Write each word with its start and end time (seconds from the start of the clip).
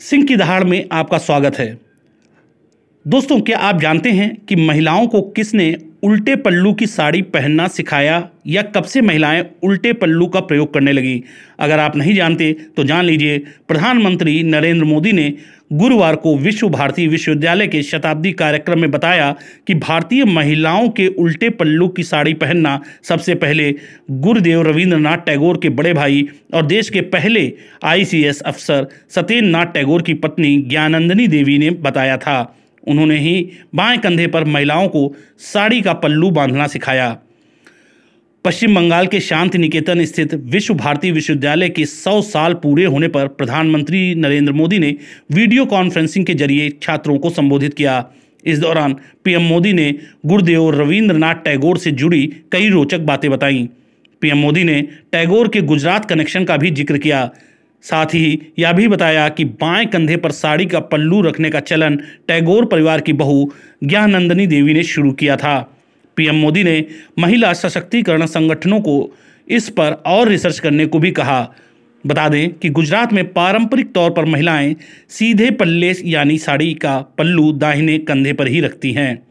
सिंह 0.00 0.24
की 0.24 0.36
दहाड़ 0.36 0.64
में 0.64 0.88
आपका 0.92 1.18
स्वागत 1.18 1.56
है। 1.56 1.78
दोस्तों, 3.06 3.40
क्या 3.40 3.58
आप 3.58 3.80
जानते 3.80 4.10
हैं 4.10 4.36
कि 4.36 4.56
महिलाओं 4.56 5.06
को 5.06 5.22
किसने 5.22 5.70
उल्टे 6.02 6.36
पल्लू 6.36 6.72
की 6.72 6.86
साड़ी 6.86 7.22
पहनना 7.22 7.66
सिखाया 7.68 8.28
या 8.46 8.62
कब 8.62 8.84
से 8.84 9.00
महिलाएँ 9.00 9.44
उल्टे 9.62 9.92
पल्लू 9.92 10.26
का 10.26 10.40
प्रयोग 10.40 10.72
करने 10.74 10.92
लगी? 10.92 11.22
अगर 11.58 11.78
आप 11.78 11.96
नहीं 11.96 12.14
जानते 12.14 12.52
तो 12.76 12.84
जान 12.84 13.04
लीजिए, 13.04 13.38
प्रधानमंत्री 13.68 14.42
नरेंद्र 14.42 14.84
मोदी 14.84 15.12
ने 15.12 15.32
गुरुवार 15.72 16.16
को 16.16 16.36
विश्व 16.38 16.68
भारती 16.68 17.06
विश्वविद्यालय 17.08 17.66
के 17.66 17.82
शताब्दी 17.82 18.32
कार्यक्रम 18.32 18.80
में 18.80 18.90
बताया 18.90 19.34
कि 19.66 19.74
भारतीय 19.74 20.24
महिलाओं 20.24 20.88
के 20.88 21.06
उल्टे 21.08 21.50
पल्लू 21.50 21.88
की 21.88 22.02
साड़ी 22.02 22.34
पहनना 22.34 22.80
सबसे 23.02 23.34
पहले 23.34 23.74
गुरुदेव 24.10 24.62
रविंद्रनाथ 24.62 25.16
टैगोर 25.16 25.58
के 25.62 25.68
बड़े 25.68 25.94
भाई 25.94 26.28
और 26.54 26.66
देश 26.66 26.90
के 26.90 27.00
पहले 27.00 27.52
आईसीएस 27.84 28.40
अफसर 28.40 28.86
सत्येंद्र 29.08 29.50
नाथ 29.50 29.66
टैगोर 29.66 30.02
की 30.02 30.14
पत्नी 30.14 30.56
ज्ञानंदनी 30.56 31.26
देवी 31.28 31.58
ने 31.58 31.70
बताया 31.70 32.16
था। 32.16 32.56
उन्होंने 32.86 33.18
ही 33.18 33.50
बाएँ 33.74 33.98
कंधे 33.98 34.26
पर 34.26 34.44
महिलाओं 34.44 34.88
को 34.88 35.12
साड़ी 35.38 35.80
का 35.82 35.92
पल्लू 35.92 36.30
बांधना 36.30 36.66
सिखाया। 36.66 37.16
पश्चिम 38.44 38.74
बंगाल 38.74 39.06
के 39.06 39.20
शांति 39.20 39.58
निकेतन 39.58 40.04
स्थित 40.04 40.34
विश्व 40.34 40.74
भारती 40.74 41.10
विश्वविद्यालय 41.10 41.68
के 41.68 41.84
100 41.84 42.20
साल 42.22 42.54
पूरे 42.54 42.84
होने 42.84 43.08
पर 43.08 43.28
प्रधानमंत्री 43.28 44.14
नरेंद्र 44.14 44.52
मोदी 44.52 44.78
ने 44.78 44.94
वीडियो 45.32 45.64
कॉन्फ्रेंसिंग 45.66 46.26
के 46.26 46.34
ज़रिए 46.34 46.68
छात्रों 46.82 47.18
को 47.18 47.30
संबोधित 47.30 47.74
किया। 47.74 48.04
इस 48.44 48.58
दौरान 48.58 48.94
पीएम 49.24 49.42
मोदी 49.42 49.72
ने 49.72 49.90
गुरुदेव 50.26 50.70
रविंद्रनाथ 50.70 51.34
टैगोर 51.34 51.78
से 51.78 51.90
जुड़ी 51.90 52.26
कई 52.52 52.68
रोचक 52.68 53.00
बातें 53.00 53.30
बताईं। 53.30 53.66
पीएम 54.22 54.38
मोदी 54.38 54.64
ने 54.64 54.80
टैगोर 55.12 55.48
के 55.48 55.60
गुजरात 55.62 56.04
कनेक्शन 56.04 56.44
का 56.44 56.56
भी 56.56 56.70
ज़िक्र 56.70 56.98
किया। 56.98 57.30
साथ 57.82 58.06
ही 58.06 58.52
यह 58.58 58.72
भी 58.72 58.88
बताया 58.88 59.28
कि 59.28 59.44
बाएँ 59.44 59.86
कंधे 59.86 60.16
पर 60.16 60.30
साड़ी 60.30 60.66
का 60.66 60.80
पल्लू 60.80 61.20
रखने 61.20 61.50
का 61.50 61.60
चलन 61.60 61.96
टैगोर 62.28 62.64
परिवार 62.64 63.00
की 63.00 63.12
बहू 63.12 63.52
ज्ञानंदनी 63.84 64.46
देवी 64.46 64.74
ने 64.74 64.82
शुरू 64.82 65.12
किया 65.12 65.36
था। 65.36 65.72
पीएम 66.16 66.34
मोदी 66.34 66.62
ने 66.62 66.84
महिला 67.18 67.52
सशक्तिकरण 67.52 68.26
संगठनों 68.26 68.80
को 68.80 69.16
इस 69.48 69.68
पर 69.68 69.92
और 69.92 70.28
रिसर्च 70.28 70.58
करने 70.58 70.86
को 70.86 70.98
भी 70.98 71.10
कहा। 71.10 71.54
बता 72.06 72.28
दें 72.28 72.52
कि 72.52 72.68
गुजरात 72.68 73.12
में 73.12 73.32
पारंपरिक 73.32 73.92
तौर 73.92 74.10
पर 74.10 74.24
महिलाएँ 74.24 74.76
सीधे 75.08 75.50
पल्ले 75.50 75.94
यानी 76.04 76.38
साड़ी 76.38 76.74
का 76.74 77.00
पल्लू 77.00 77.52
दाहिने 77.52 77.98
कंधे 77.98 78.32
पर 78.32 78.48
ही 78.48 78.60
रखती 78.60 78.92
हैं। 78.92 79.25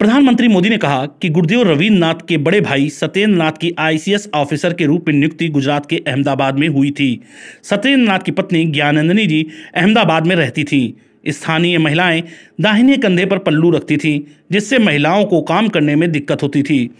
प्रधानमंत्री 0.00 0.48
मोदी 0.48 0.68
ने 0.68 0.76
कहा 0.78 1.06
कि 1.06 1.28
गुरुदेव 1.28 1.62
रविन्द्रनाथ 1.62 2.14
के 2.28 2.36
बड़े 2.36 2.60
भाई 2.60 2.88
सत्येंद्र 2.88 3.38
नाथ 3.38 3.52
की 3.52 3.74
आईसीएस 3.78 4.30
ऑफिसर 4.34 4.72
के 4.72 4.84
रूप 4.84 5.04
में 5.08 5.14
नियुक्ति 5.14 5.48
गुजरात 5.48 5.86
के 5.86 5.96
अहमदाबाद 5.96 6.58
में 6.58 6.68
हुई 6.68 6.90
थी। 6.90 7.20
सत्येंद्र 7.62 8.12
नाथ 8.12 8.18
की 8.18 8.32
पत्नी 8.32 8.64
ज्ञानंदनी 8.64 9.26
जी 9.26 9.46
अहमदाबाद 9.74 10.26
में 10.26 10.36
रहती 10.36 10.64
थीं। 10.64 11.00
स्थानीय 11.32 11.78
महिलाएँ 11.78 12.22
दाहिने 12.60 12.96
कंधे 12.96 13.26
पर 13.26 13.38
पल्लू 13.38 13.70
रखती 13.70 13.96
थीं, 13.96 14.20
जिससे 14.52 14.78
महिलाओं 14.78 15.24
को 15.24 15.42
काम 15.42 15.68
करने 15.68 15.96
में 15.96 16.12
दिक्कत 16.12 16.42
होती 16.42 16.62
थी। 16.62 16.90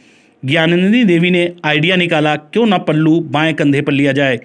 ज्ञानंदिनी 0.45 1.05
देवी 1.05 1.31
ने 1.31 1.53
आइडिया 1.65 1.97
निकाला, 1.97 2.37
क्यों 2.37 2.67
ना 2.67 2.79
पल्लू 2.79 3.21
बाएँ 3.21 3.55
कंधे 3.55 3.81
पर 3.81 3.93
लिया 3.93 4.13
जाए? 4.13 4.41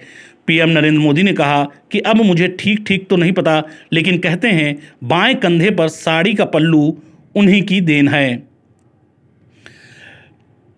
पीएम 0.46 0.68
नरेंद्र 0.68 1.00
मोदी 1.00 1.22
ने 1.22 1.32
कहा 1.32 1.64
कि, 1.92 1.98
अब 1.98 2.16
मुझे 2.16 2.56
ठीक 2.60 2.84
ठीक 2.86 3.08
तो 3.08 3.16
नहीं 3.16 3.32
पता, 3.32 3.62
लेकिन 3.92 4.18
कहते 4.18 4.48
हैं 4.48 4.78
बाएँ 5.04 5.34
कंधे 5.34 5.70
पर 5.70 5.88
साड़ी 5.88 6.34
का 6.34 6.44
पल्लू 6.44 6.98
उन्हीं 7.34 7.62
की 7.62 7.80
देन 7.80 8.08
है। 8.08 8.45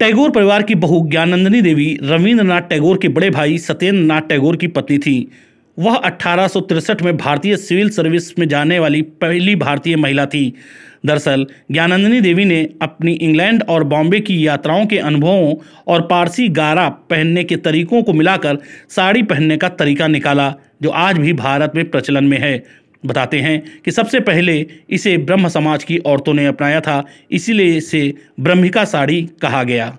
टैगोर 0.00 0.30
परिवार 0.30 0.62
की 0.62 0.74
बहू 0.74 1.00
ज्ञानंदनी 1.10 1.60
देवी 1.62 1.98
रविंद्रनाथ 2.02 2.60
टैगोर 2.60 2.98
के 2.98 3.08
बड़े 3.08 3.30
भाई 3.30 3.56
सत्येंद्र 3.58 4.02
नाथ 4.02 4.20
टैगोर 4.20 4.56
की 4.56 4.66
पत्नी 4.66 4.98
थी। 4.98 5.16
वह 5.78 5.96
अठारह 5.96 6.48
में 7.04 7.16
भारतीय 7.16 7.56
सिविल 7.56 7.90
सर्विस 7.90 8.38
में 8.38 8.46
जाने 8.48 8.78
वाली 8.78 9.02
पहली 9.02 9.56
भारतीय 9.56 9.96
महिला 9.96 10.26
थी। 10.26 10.54
दरअसल 11.06 11.46
ज्ञानंदिनी 11.72 12.20
देवी 12.20 12.44
ने 12.44 12.62
अपनी 12.82 13.12
इंग्लैंड 13.12 13.62
और 13.68 13.84
बॉम्बे 13.84 14.20
की 14.20 14.46
यात्राओं 14.46 14.86
के 14.86 14.98
अनुभवों 14.98 15.54
और 15.86 16.02
पारसी 16.02 16.48
गारा 16.48 16.88
पहनने 16.88 17.44
के 17.44 17.56
तरीकों 17.56 18.02
को 18.02 18.12
मिलाकर 18.12 18.58
साड़ी 18.88 19.22
पहनने 19.22 19.56
का 19.56 19.68
तरीका 19.68 20.06
निकाला, 20.06 20.54
जो 20.82 20.90
आज 20.90 21.18
भी 21.18 21.32
भारत 21.32 21.72
में 21.74 21.88
प्रचलन 21.90 22.24
में 22.24 22.38
है। 22.38 22.58
बताते 23.06 23.40
हैं 23.40 23.80
कि 23.84 23.90
सबसे 23.90 24.20
पहले 24.20 24.66
इसे 24.90 25.18
ब्रह्म 25.18 25.48
समाज 25.48 25.84
की 25.84 25.98
औरतों 25.98 26.34
ने 26.34 26.46
अपनाया 26.46 26.80
था, 26.80 27.04
इसीलिए 27.30 27.76
इसे 27.76 28.14
ब्रह्मिका 28.40 28.84
साड़ी 28.84 29.30
कहा 29.42 29.62
गया। 29.62 29.98